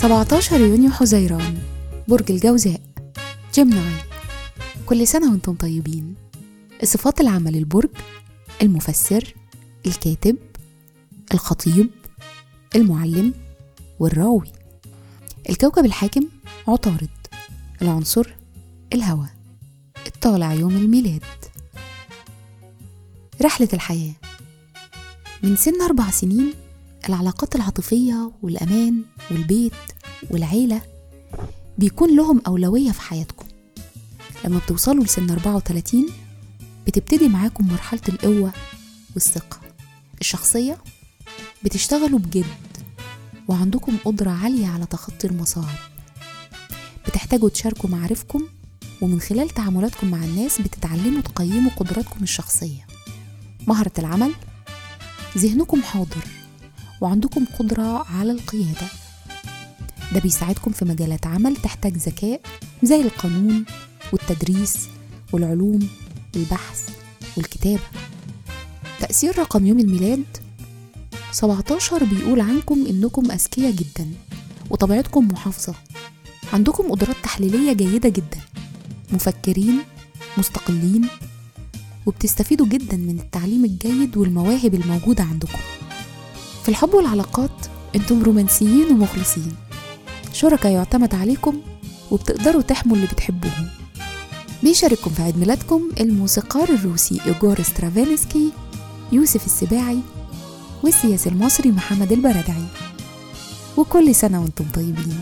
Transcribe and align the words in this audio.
17 0.00 0.60
يونيو 0.60 0.90
حزيران 0.90 1.58
برج 2.08 2.30
الجوزاء. 2.32 2.80
جيمناي 3.54 3.94
كل 4.86 5.06
سنة 5.06 5.30
وأنتم 5.30 5.54
طيبين. 5.54 6.14
صفات 6.84 7.20
العمل 7.20 7.56
البرج 7.56 7.90
المفسر 8.62 9.34
الكاتب 9.86 10.36
الخطيب 11.34 11.90
المعلم 12.76 13.34
والراوي. 13.98 14.52
الكوكب 15.50 15.84
الحاكم 15.84 16.28
عطارد 16.68 17.08
العنصر 17.82 18.34
الهواء. 18.92 19.34
الطالع 20.06 20.52
يوم 20.52 20.76
الميلاد. 20.76 21.24
رحلة 23.42 23.68
الحياة. 23.72 24.14
من 25.42 25.56
سن 25.56 25.82
أربع 25.82 26.10
سنين 26.10 26.54
العلاقات 27.08 27.56
العاطفية 27.56 28.32
والأمان 28.42 29.04
والبيت 29.30 29.72
والعيلة 30.30 30.82
بيكون 31.78 32.16
لهم 32.16 32.42
أولوية 32.46 32.90
في 32.90 33.00
حياتكم. 33.00 33.46
لما 34.44 34.58
بتوصلوا 34.58 35.04
لسن 35.04 35.30
34 35.30 36.06
بتبتدي 36.86 37.28
معاكم 37.28 37.68
مرحلة 37.68 38.00
القوة 38.08 38.52
والثقة. 39.14 39.60
الشخصية 40.20 40.78
بتشتغلوا 41.64 42.18
بجد 42.18 42.44
وعندكم 43.48 43.96
قدرة 44.04 44.30
عالية 44.30 44.66
على 44.66 44.86
تخطي 44.86 45.26
المصاعب. 45.26 45.78
بتحتاجوا 47.06 47.48
تشاركوا 47.48 47.90
معارفكم 47.90 48.42
ومن 49.00 49.20
خلال 49.20 49.48
تعاملاتكم 49.50 50.10
مع 50.10 50.24
الناس 50.24 50.60
بتتعلموا 50.60 51.20
تقيموا 51.22 51.70
قدراتكم 51.76 52.22
الشخصية. 52.22 52.86
مهرة 53.66 53.92
العمل 53.98 54.32
ذهنكم 55.38 55.82
حاضر. 55.82 56.39
وعندكم 57.00 57.44
قدرة 57.58 58.06
على 58.18 58.32
القيادة. 58.32 58.86
ده 60.14 60.20
بيساعدكم 60.20 60.70
في 60.70 60.84
مجالات 60.84 61.26
عمل 61.26 61.56
تحتاج 61.56 61.96
ذكاء 61.96 62.40
زي 62.82 63.00
القانون 63.00 63.64
والتدريس 64.12 64.88
والعلوم 65.32 65.88
والبحث 66.36 66.88
والكتابة. 67.36 67.82
تأثير 69.00 69.38
رقم 69.38 69.66
يوم 69.66 69.78
الميلاد 69.78 70.24
17 71.32 72.04
بيقول 72.04 72.40
عنكم 72.40 72.86
إنكم 72.86 73.30
أذكياء 73.30 73.72
جدا 73.72 74.10
وطبيعتكم 74.70 75.28
محافظة. 75.28 75.74
عندكم 76.52 76.90
قدرات 76.90 77.16
تحليلية 77.22 77.72
جيدة 77.72 78.08
جدا 78.08 78.40
مفكرين 79.12 79.78
مستقلين 80.38 81.08
وبتستفيدوا 82.06 82.66
جدا 82.66 82.96
من 82.96 83.18
التعليم 83.18 83.64
الجيد 83.64 84.16
والمواهب 84.16 84.74
الموجودة 84.74 85.24
عندكم. 85.24 85.58
في 86.70 86.76
الحب 86.76 86.94
والعلاقات 86.94 87.50
أنتم 87.96 88.22
رومانسيين 88.22 88.92
ومخلصين. 88.92 89.56
شركاء 90.32 90.72
يعتمد 90.72 91.14
عليكم 91.14 91.60
وبتقدروا 92.10 92.62
تحموا 92.62 92.96
اللي 92.96 93.06
بتحبوهم. 93.06 93.68
بيشارككم 94.62 95.10
في 95.10 95.22
عيد 95.22 95.38
ميلادكم 95.38 95.82
الموسيقار 96.00 96.68
الروسي 96.68 97.20
إيجور 97.26 97.62
سترافينسكي 97.62 98.52
يوسف 99.12 99.46
السباعي 99.46 99.98
والسياسي 100.82 101.28
المصري 101.28 101.70
محمد 101.70 102.12
البرادعي 102.12 102.64
وكل 103.76 104.14
سنة 104.14 104.42
وأنتم 104.42 104.64
طيبين. 104.74 105.18